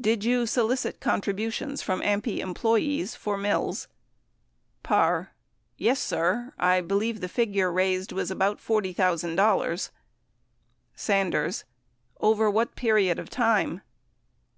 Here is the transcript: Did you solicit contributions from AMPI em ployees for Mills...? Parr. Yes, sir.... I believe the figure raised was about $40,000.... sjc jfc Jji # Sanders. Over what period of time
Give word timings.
Did 0.00 0.24
you 0.24 0.46
solicit 0.46 0.98
contributions 0.98 1.82
from 1.82 2.00
AMPI 2.00 2.40
em 2.40 2.54
ployees 2.54 3.14
for 3.14 3.36
Mills...? 3.36 3.86
Parr. 4.82 5.34
Yes, 5.76 6.00
sir.... 6.00 6.54
I 6.58 6.80
believe 6.80 7.20
the 7.20 7.28
figure 7.28 7.70
raised 7.70 8.10
was 8.10 8.30
about 8.30 8.56
$40,000.... 8.62 8.96
sjc 8.96 9.36
jfc 9.36 9.36
Jji 9.36 9.90
# 10.40 10.94
Sanders. 11.04 11.64
Over 12.18 12.50
what 12.50 12.76
period 12.76 13.18
of 13.18 13.28
time 13.28 13.82